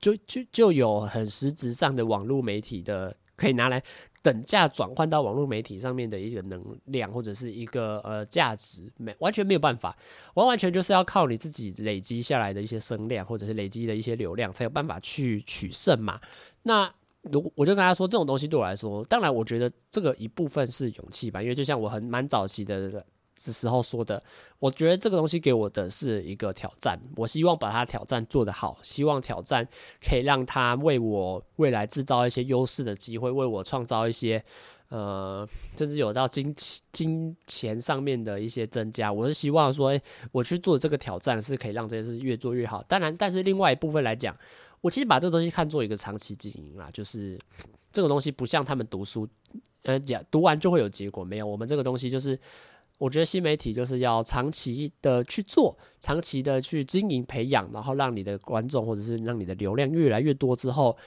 [0.00, 3.82] 就就就有很实质上的网络媒体的可以拿来
[4.22, 9.98] 等价转换到网络媒体上面的一个能量或者是一个呃价值，没完全没有办法，
[10.34, 16.20] 完完全就是要靠你自己累积下来的一些声量或者是累积的一些流量才有办法去取胜嘛。
[16.62, 16.88] 那
[17.22, 23.04] 如果我就跟他说，这种东西对我来说，当然我觉得这个一部分是勇气吧，因为就像我很蛮早期的。
[23.40, 24.20] 这时候说的，
[24.58, 29.64] 我觉得这个东西给我的是一个挑战，我希望把它挑战做得好，希望挑战
[30.04, 34.44] 可以让它为我未来制造一些优势的机会，为我创造一些
[34.88, 39.12] 呃，甚至有到金钱金钱上面的一些增加。
[39.12, 40.02] 我是希望说，诶，
[40.32, 42.82] 我去做这个挑战是可以让这件事越做越好。
[42.88, 44.34] 当然，但是另外一部分来讲，
[44.80, 47.38] 我其实把这个东西看作一个长期经营啦，就是
[47.90, 49.28] 这个东西不像他们读书，
[49.82, 52.38] 呃，讲读完就会有结果，没有，我们这个东西就是。
[53.00, 60.98] 我觉得新媒体就是要长期的去做，长期的去经营培养，然后让你的观众或者是让你的流量越来越多之后，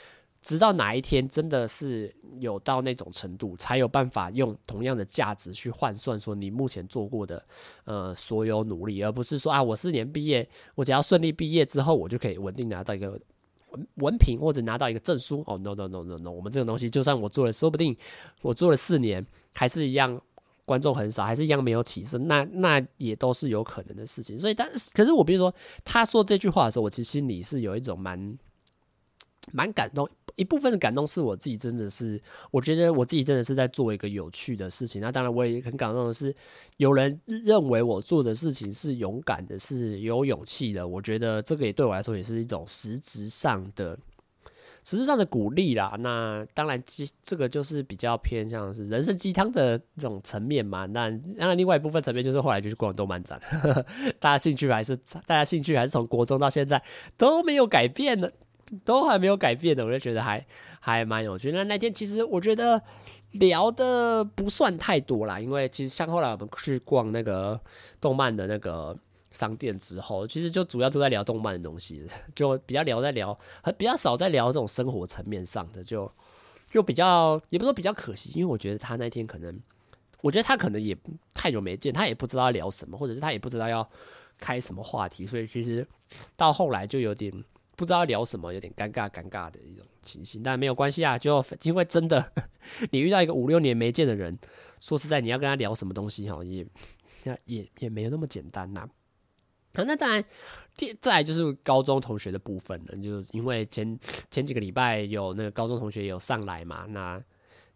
[0.41, 7.45] 直到哪一天真的是有到那种程度，才有办法用同样的价值去换算说你目前做过的
[7.83, 13.19] 呃所有努力，而不是说啊我四年毕业，我只要顺利毕业之后，我就可以稳定拿到一个
[13.71, 15.43] 文文凭或者拿到一个证书。
[15.47, 17.95] 哦，no no no no no，我们这个东西就算我做了，说不定
[18.41, 20.21] 我做了四年还是一样。
[20.63, 24.39] 观众很少，还是一样没有起色，那那也都是有可能的事情。
[24.39, 25.53] 所以，但是，可是我比如说，
[25.83, 28.37] 他说这句话的时候，我其实心里是有一种蛮
[29.51, 30.07] 蛮感动。
[30.35, 32.19] 一部分的感动是我自己真的是，
[32.51, 35.01] 我觉得我自己真的是在做一个有趣的事情。
[35.01, 36.35] 那当然，我也很感动的是，
[36.77, 40.87] 有人认为我做的事情是勇敢的，是有勇气的。
[40.87, 43.97] 我觉得这个也对我来说也是一种实质上的。
[44.83, 50.87] 实质上的鼓励啦，那当然，这这个就是比较偏向是人生鸡汤的这种层面嘛。
[50.87, 53.39] 那当然，另外一部分层面就是后来就去逛动漫展，
[54.19, 56.81] 大家兴趣还是大家兴趣还是从国中到现在
[57.15, 58.33] 都没有改变的，
[58.83, 60.45] 都还没有改变的，我就觉得还
[60.79, 61.51] 还蛮有趣。
[61.51, 62.81] 那那天其实我觉得
[63.31, 67.59] 聊的不算太多啦，因为其实像后来我们去逛那个
[67.99, 68.97] 动漫的那个。
[69.33, 72.05] 商店之后，其实就主要都在聊动漫的东西，
[72.35, 73.39] 就比较聊在聊，
[73.77, 76.11] 比较少在聊这种生活层面上的，就
[76.69, 79.57] 就比较也不说比较可惜，因为我觉得他那天可能，
[80.19, 80.93] 我觉得他可能也
[81.33, 83.89] 太久没见，他也不知道聊什么，或者是他也不知道要
[84.37, 85.87] 开什么话题，所以其实
[86.35, 87.31] 到后来就有点
[87.81, 90.43] 不知道聊什么，有点尴尬尴尬的一种情形。
[90.43, 92.23] 但没有关系啊，就因为真的
[92.91, 94.37] 你遇到一个五六年没见的人，
[94.79, 96.63] 说实在你要跟他聊什么东西哈，也
[97.45, 98.87] 也也没有那么简单呐、
[99.73, 100.23] 好，那当然，
[100.77, 103.97] 第再来就是高中同学的部分了，就是因为前
[104.29, 107.19] 前几个礼拜有那个高中同学有上来嘛，那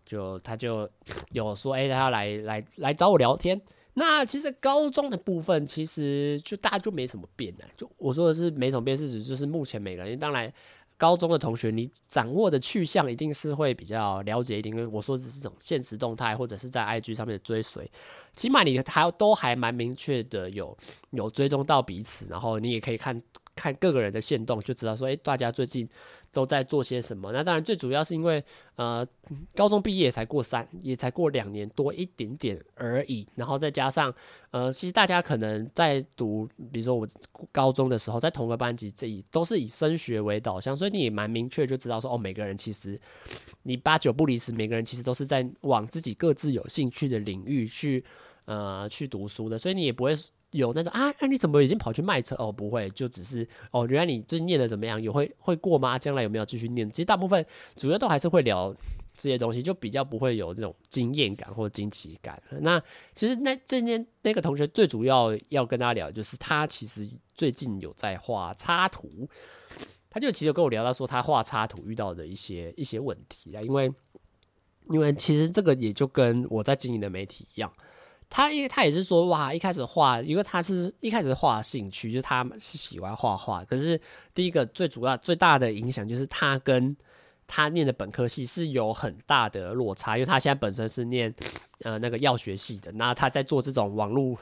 [0.05, 0.87] 就他就
[1.31, 3.59] 有说，哎、他要来来来找我聊天。
[3.95, 10.53] 那其实高中的部分，其实就大家就没什么变的，就我说的是没什么变，是指就是目前每个人当然。
[10.97, 17.91] 高中的同学，你掌握的去向一定是会比较了解一点，因为我说的是这种现实动态或者是在 IG 上面的追随，
[18.33, 20.77] 起码你还都还蛮明确的有
[21.09, 23.21] 有追踪到彼此，然后你也可以看
[23.57, 25.85] 看各个人的现动，就知道说，诶，大家最近。
[26.35, 27.31] 都在做些什么？
[27.31, 28.43] 那当然，最主要是因为，
[28.75, 29.07] 呃，
[29.55, 33.25] 高中毕业才过三，也才过两年多一点点而已。
[33.35, 34.13] 然后再加上，
[34.51, 37.07] 呃，其实大家可能在读，比如说我
[37.53, 42.99] 高中的时候，在同个班级，这都是以升学为导向，所以你也蛮明确就知道说，哦，每个人其实
[43.63, 48.03] 你八九不离十，每个人其实都是在往自己各自有兴趣的领域去，
[48.43, 50.13] 呃，去读书的，所以你也不会。
[50.55, 52.35] 有那种啊，那你怎么已经跑去卖车？
[52.37, 55.01] 哦，不会，就只是哦，原来你最近念的怎么样？
[55.01, 55.99] 有会会过吗？
[55.99, 56.89] 将来有没有继续念？
[56.89, 58.73] 其实大部分主要都还是会聊
[59.15, 62.41] 这些东西，就比较不会有这种经验感或惊奇感。
[62.61, 62.81] 那
[63.13, 69.09] 其实那这边那个同学最主要要跟大家聊，就是他其实最近有在画插图，
[70.09, 73.91] 他就其实跟我聊到说他画插图遇到的一些一些问题啊，因为
[74.89, 77.71] 因为其实这个也就跟我在经营的媒体一样。
[78.29, 83.63] 他因为他也是说哇，一开始画，因为他是一开始画兴趣，就是他是喜欢画画。
[83.65, 83.99] 可是
[84.33, 86.95] 第一个最主要最大的影响就是他跟
[87.47, 91.33] 他念的本科系是有很大的落差，因为他现在本身是念
[91.81, 94.37] 呃那个药学系的，那他在做这种网络。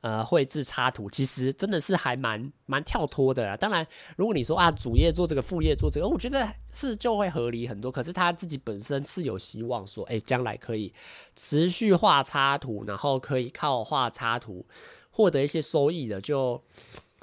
[0.00, 3.56] 呃，绘制插图其实真的是还蛮蛮跳脱的啦。
[3.56, 3.86] 当然，
[4.18, 7.90] 如果你说啊，主业做这个，副业做这个，我觉得是就会合理很多。
[7.90, 10.92] 可是他自己本身是有希望说，哎，将来可以
[11.34, 14.66] 持续画插图，然后可以靠画插图
[15.10, 16.20] 获得一些收益的。
[16.20, 16.62] 就，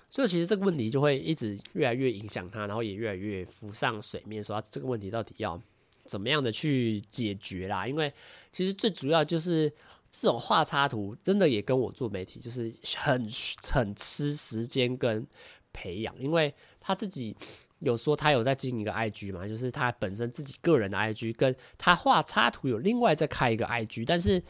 [0.10, 5.62] 所以其实这个问题就会一直越来越影响他，然后也越来越浮上水面，说这个问题到底要
[6.06, 7.88] 怎么样的去解决啦？
[7.88, 8.12] 因为
[8.52, 9.72] 其实最主要就是。
[10.12, 13.26] 这种画插图真的也跟我做媒体，就是很
[13.72, 15.26] 很吃时间跟
[15.72, 17.34] 培养，因为他自己
[17.80, 24.44] 有说他有在经营一个 IG 嘛，就是他本身自己个人的 IG，跟他画插图有另外再开一个 IG，但是，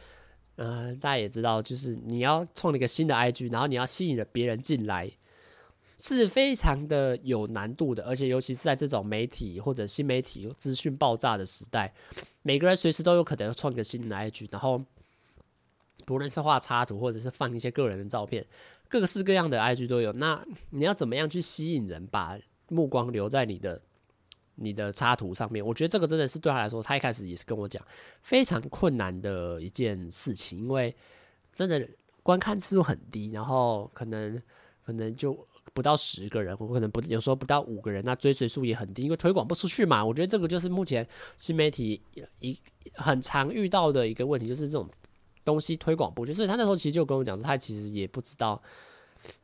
[0.56, 5.12] 呃，大家也知道，就是你要创一个新的 IG，然后你要吸引了别人进来，
[6.00, 11.94] 是非常的有难度的，而且尤其是在这种媒体或者新媒体资讯爆炸的时代，
[12.42, 14.84] 每个人随时都有可能创一个新的 IG，然后。
[16.12, 18.46] 无论是画插图，或者是放一些个人的照片，
[18.90, 20.12] 各式各样的 IG 都有。
[20.14, 23.82] 那你要怎么样去吸引人，把目光留在你的
[24.56, 25.66] 你的插图上面？
[25.66, 27.82] 我觉得这个真的是对他来说，他一开始也是跟我讲
[28.22, 30.94] 非常困难的一件事情，因为
[31.54, 31.88] 真的
[32.22, 34.42] 观看次数很低，然后可能
[34.86, 40.04] 可能就不到十个人，或可能不有时候不到五个人，那追随数也很低，因为推广不出去嘛。
[40.04, 42.02] 我觉得这个就是目前新媒体
[42.40, 42.58] 一
[42.94, 44.90] 很常遇到的一个问题，就是这种。
[45.44, 48.62] 东西推广不去，所以他那时候其实就跟我讲说，他其实也不知道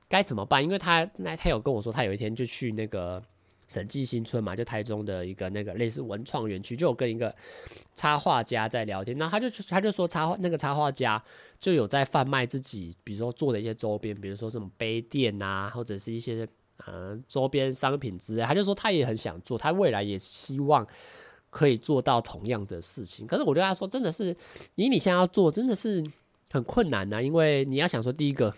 [0.07, 3.21] 该怎么办，因为他那他有跟我说，他有一天就去那个
[3.67, 7.35] 审计新村嘛，就台中的一个那个类似文创园区，就有跟一个
[7.95, 11.21] 插画家在聊天，那他就他就说插画那个插画家
[11.59, 16.47] 就有在贩卖自己，比如说做的一些周边，比如说什么杯垫啊，或者是一些
[16.87, 20.87] 嗯周边商品之类，他就说他也很想做，他未来也希望。
[21.49, 24.35] 可以做到同样的事情，可是我对他说，真的是，
[24.75, 26.03] 以你现在要做，真的是
[26.51, 27.21] 很困难呐。
[27.21, 28.53] 因为你要想说，第一个，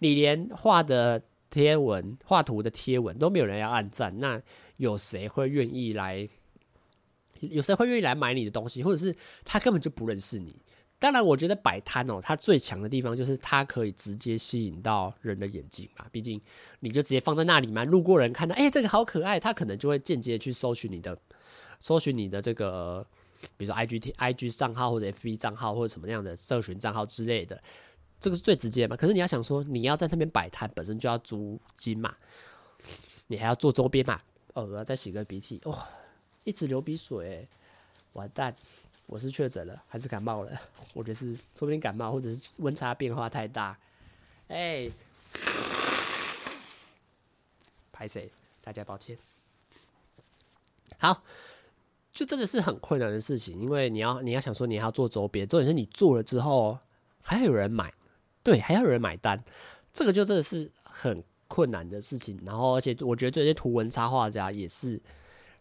[0.00, 4.42] 你连画的贴文、画图的贴文都没有人要按赞，那
[4.76, 6.28] 有谁会愿意来？
[7.40, 8.82] 有谁会愿意来买你的东西？
[8.82, 10.56] 或者是他根本就不认识你？
[10.98, 16.06] 当然，我觉得摆摊哦，它最强的地方就是它可以直接吸引到人的眼睛嘛。
[16.10, 16.40] 毕竟
[16.80, 21.18] 你就直接放在那里嘛，路过人看到，哎，这个好可爱，他可能就会间接去搜寻你的。
[21.78, 23.06] 搜寻你的这个，
[23.56, 27.62] 比如说 I G T I G 账号或者 F B 账号或者什么样的社群账号之类的，
[28.18, 28.96] 这个是最直接嘛。
[28.96, 32.16] 可是你要想说，你要在那边摆摊，本身就要租金嘛，
[33.26, 34.20] 你还要做周边嘛。
[34.54, 35.86] 哦，我要再洗个鼻涕，哇、哦，
[36.44, 37.46] 一直流鼻水，
[38.12, 38.54] 完蛋，
[39.06, 40.60] 我是确诊了还是感冒了？
[40.92, 43.76] 我觉得是，说不定感冒或者是温差变化太大。
[44.48, 44.88] 哎，
[47.92, 48.30] 拍谁？
[48.62, 49.18] 大家抱歉。
[50.98, 51.22] 好。
[52.14, 56.78] 就真的是很困难的事情，因为你要你要想说你要做周边，重点是你做了之后
[57.24, 57.92] 还要有人买，
[58.44, 59.42] 对，还要有人买单，
[59.92, 62.40] 这个就真的是很困难的事情。
[62.46, 65.02] 然后，而且我觉得这些图文插画家也是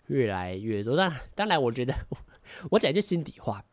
[0.05, 0.95] 越来越多。
[0.95, 1.91] 但当然，我觉得
[2.69, 3.65] 我讲一句心底话，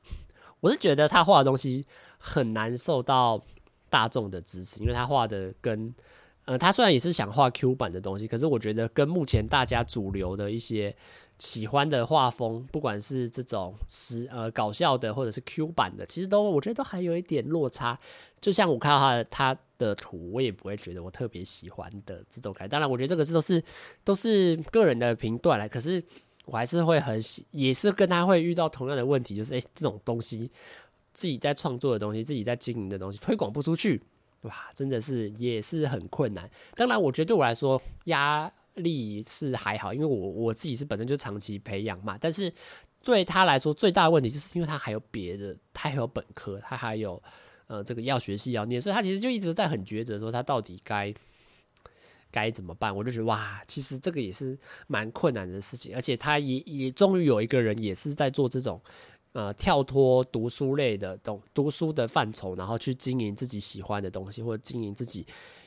[0.61, 3.43] 我是觉得他画的东西很难受到
[3.91, 5.95] 大众的支持，因为他画的跟
[6.47, 10.97] 呃，他虽然也是想画 Q 版的东西，可是我觉得跟目前大家主流的一些。
[11.41, 17.99] 喜欢的画风，不管是这种是呃搞笑的，或者是 Q 版的，其实都我觉得都还有一点落差。
[18.41, 22.69] 就像我看到他的他的图，我也不会觉得我特别喜欢的这种感觉。
[22.69, 23.65] 当然，我觉得这个是都是
[24.05, 25.67] 都是个人的评断了。
[25.67, 26.03] 可是
[26.45, 30.51] 我还是会很喜，也是跟他会遇到同样的问题，就是诶、这种东西
[31.15, 34.03] 自己在创作的东西，自己在经营的东西推广不出去，
[34.43, 36.51] 哇，真的是也是很困难。
[36.75, 38.53] 当然，我觉得对我来说压。
[38.75, 42.17] 力是还好，因为我我自己是本身就长期培养嘛。
[42.21, 42.53] 但是
[43.03, 47.23] 对他来说，最大的问题就是因为他还有别的，他还有本科，他还有
[47.67, 51.13] 呃这个药学系要念，所以他其实就一直在很抉择，说他到底该
[52.31, 52.95] 该怎么办。
[52.95, 58.81] 我就觉得哇，其实这个也是蛮困难的事情，而且他也也终于有一个人也是在做这种
[59.33, 65.27] 呃跳脱读书类的读读书的范畴，然后去经营自己喜欢的东西，或者经营自己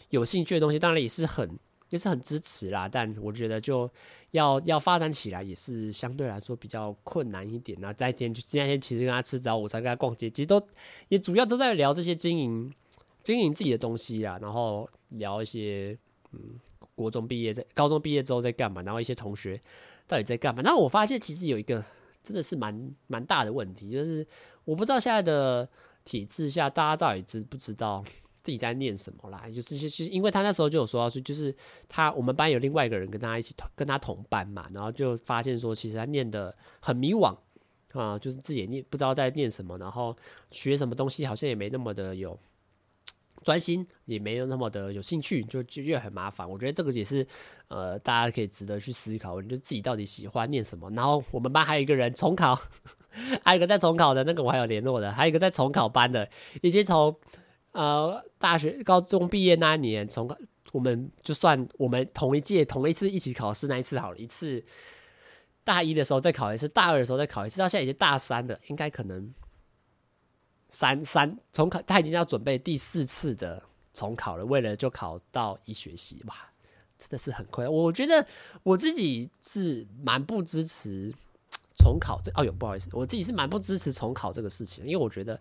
[0.09, 1.59] 有兴趣的东西，当然也是很。
[1.93, 2.89] 也是很支持啦。
[2.89, 3.89] 但我觉得就
[4.31, 7.77] 要要发展起来，也是相对来说比较困难一点。
[7.79, 10.61] 那那天就今天其实跟他吃早午餐，跟他逛街，其实都
[11.09, 12.73] 也主要都在聊这些经营
[13.21, 15.95] 经营自己的东西啊，然后聊一些
[16.31, 16.59] 嗯，
[16.95, 19.61] 国中毕业在高中毕业之后在干嘛，然后一些同学
[20.07, 20.63] 到底在干嘛。
[20.63, 21.83] 然后我发现其实有一个
[22.23, 24.25] 真的是蛮蛮大的问题，就是
[24.65, 25.69] 我不知道现在的
[26.03, 28.03] 体制下，大家到底知不知道。
[28.43, 29.41] 自己在念什么啦？
[29.55, 31.55] 就是就是，因为他那时候就有说到说，就是
[31.87, 37.33] 他我们班有另外一个人跟他一起同跟他同班嘛，然后就发现说，其实他念得很迷惘
[37.93, 40.13] 啊，就是自己念不知道在念什么，然后
[40.51, 42.37] 学什么东西好像也没那么的有
[43.43, 46.49] 专心，也没有那么的有兴趣，就就越很麻烦。
[46.49, 47.25] 我觉得这个也是
[47.69, 50.89] 呃，大家可以值得去思考，就自己到底喜欢念什么。
[50.91, 52.59] 然后我们班还有一个人重考，
[53.41, 56.29] 还有一个在重考的那个我还有联络的，还有一个在重考班的，
[56.61, 57.15] 已经从。
[57.73, 60.29] 呃，大学、高中毕业那一年，从
[60.71, 64.63] 我们就算我们同一届、同一次一起考试那一次好了，一次
[65.63, 69.33] 大一的时候再考一次，大二的时候再考一次，到现在已经大三了，应该可能
[70.69, 73.61] 三三重考，他已经要准备第四次的
[73.93, 76.35] 重考了，为了就考到一学期，哇，
[76.97, 77.67] 真的是很亏。
[77.67, 78.25] 我觉得
[78.61, 81.11] 我自己是蛮不支持
[81.75, 85.39] 重考这，哦哟，不好意思，我自己是蛮不支持重考这个事情，因为我觉得。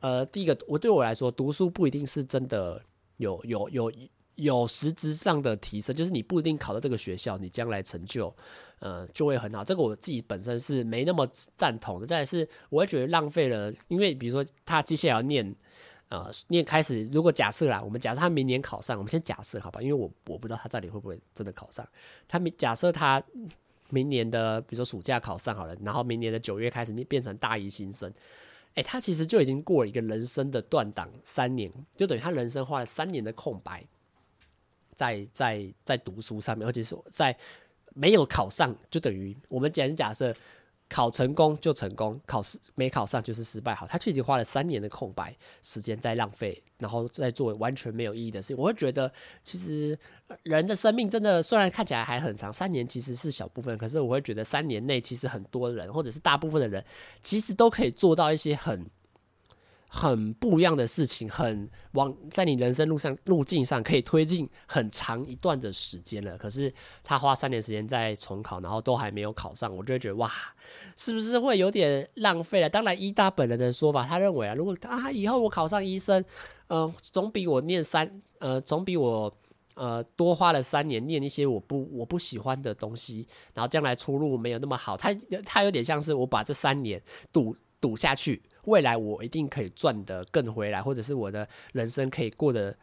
[0.00, 2.82] 呃，第一个，我对我来说，读书不一定是真的
[3.16, 3.92] 有有有
[4.34, 8.34] 有实质上的提升，就是你不一定考到这个学校，你将来成就，
[8.80, 9.64] 呃，就会很好。
[9.64, 11.26] 这个我自己本身是没那么
[11.56, 12.06] 赞同的。
[12.06, 15.54] 再是，我会觉得浪费了，因为比如说他接下来要念，
[16.08, 21.86] 呃，念开始，如果假设啦，我们假设他明年考上，我们先假设好吧，因为我我不知道他到底会不会真的考上。
[22.28, 23.22] 他明假设他
[23.88, 28.12] 明年的，比如说暑假考上好了，然后明年的九月开始，你变成大一新生。
[28.76, 33.84] 诶，他其实就已经过了一个人生的断档三年，就等于他人生花了三年的空白
[34.94, 37.36] 在，在在读书上面，而且是在
[37.94, 40.34] 没有考上，就等于我们简直假设。
[40.88, 43.74] 考成功就成功，考试没考上就是失败。
[43.74, 48.56] 好，他就已经花了三年的空白时间在浪费，然后在做完全没有意义的事情。
[48.56, 49.12] 我会觉得，
[49.42, 49.98] 其实
[50.44, 56.84] 人的生命真的虽然看起来还很长，三年其实是小部分，可是我会觉得三年内其实很多人或者是大部分的人，
[57.20, 58.86] 其实都可以做到一些很。
[59.88, 66.36] 很不一样的事情，很往在你人生路上路径上可以推进很长一段的时间了。
[66.36, 66.72] 可是
[67.02, 70.30] 他花三年时间在重考，然后都还没有考上，我就会觉得哇，
[70.96, 72.68] 是不是会有点浪费了？
[72.68, 76.22] 当然，医大本人的说法，他认为啊，如果他以后我考上医生，
[76.66, 79.34] 呃，总比我念三，呃，总比我
[79.74, 84.96] 呃多花了三年念一些我不我不喜欢的东西，然后将来出路没有那么好。
[84.96, 85.14] 他
[85.44, 87.00] 他有点像是我把这三年
[87.32, 88.42] 赌赌下去。
[88.66, 92.76] 未来我一定可以赚得更回来，或者是我的人生可以过得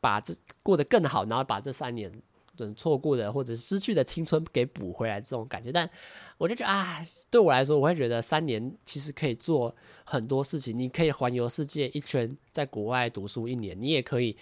[0.00, 0.32] 把这
[0.62, 2.12] 过得更好，然后把这三年
[2.56, 5.72] 等错过的或者失去的青春给补回来这种感觉。
[5.72, 5.88] 但
[6.36, 9.74] 我就觉得啊，对我来说，我会觉得三年其实可以做
[10.04, 10.76] 很多事情。
[10.76, 14.36] 你可以环游世界一圈，在国外读书一年，你也可以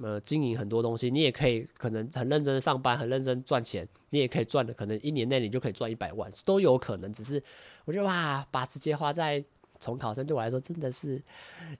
[0.00, 7.12] 呃经营很多东西，你也可以可能很认真上班，很认真赚钱，你也可以赚的可能一年内你就可以赚一百万都有可能。
[7.12, 7.40] 只是
[7.84, 9.44] 我觉得哇，把时间花在
[9.82, 11.20] 重考生对我来说真的是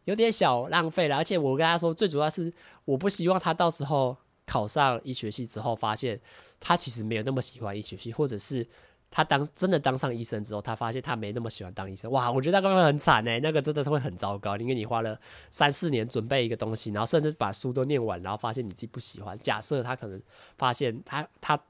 [0.05, 2.53] 有点小浪费了，而且我跟他说，最主要是
[2.85, 6.21] 我不希望他到时候考上医学系之后，发现
[6.59, 8.67] 他其实没有那么喜欢医学系，或者是
[9.09, 12.11] 他当真的当上医生之后，他发现他没那么喜欢当医生。
[12.11, 15.17] 哇，我觉得那个会很惨哎，那个真的是会很糟糕，因为你花了
[15.51, 19.39] 三四年准备一个东西，然后甚至把书都念完，然后发现你自己不喜欢。
[19.39, 20.21] 假设他可能
[20.59, 21.61] 发现他他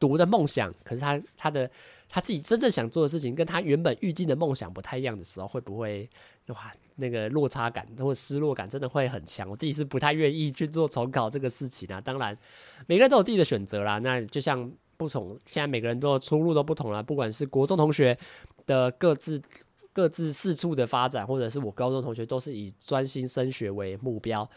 [0.00, 1.70] 读的梦想，可是他他的。
[2.10, 6.10] 他自己真正想做的事情，跟他原本预计的梦想不太一样的时候，会不会
[6.48, 9.48] 哇，那个落差感或失落感真的会很强？
[9.48, 12.00] 我自己是不太愿意去做重考这个事情啊。
[12.04, 12.36] 当然，
[12.88, 14.00] 每个人都有自己的选择啦。
[14.00, 17.00] 那就像不同，现在每个人都出路都不同啦。
[17.00, 18.18] 不管是国中同学
[18.66, 19.40] 的各自
[19.92, 24.50] 各自四处的发展，或者是我高中同学都是以专心升学为目标，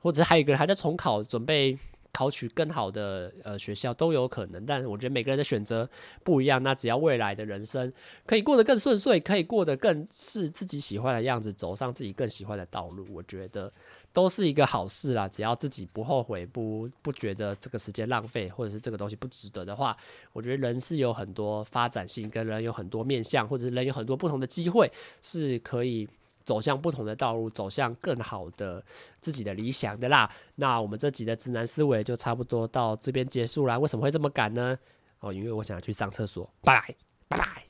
[0.00, 1.78] 或者还有一个人还在重考准备。
[2.12, 5.88] 考取更好的呃学校都有可能，但我觉得每个人的选择
[6.22, 6.62] 不一样。
[6.62, 7.92] 那只要未来的人生
[8.26, 13.72] 可以过得更顺遂，可以过得更是自己喜欢的样子，走上自己更喜欢的道路，我觉得
[14.12, 15.28] 都是一个好事啦。
[15.28, 19.96] 只要自己不后悔，不不觉得这个时间浪费，或者是这个东西不值得的话，
[20.32, 24.90] 我觉得人是有很多发展性，跟人有很多面向，或者是人有很多不同的机会
[25.22, 26.08] 是可以。
[26.44, 28.84] 走向不同的道路，走向更好的
[29.20, 30.30] 自己的理想的啦。
[30.56, 33.78] 那我们这集的直男思维就差不多到这边结束啦。
[33.78, 34.78] 为什么会这么赶呢？
[35.20, 36.44] 哦，因为我想要去上厕所。
[36.62, 36.94] 拜拜，
[37.28, 37.69] 拜拜。